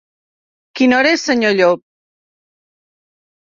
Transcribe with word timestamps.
Quina 0.79 0.97
hora 1.01 1.11
és, 1.17 1.27
senyor 1.29 1.55
Llop? 1.61 1.85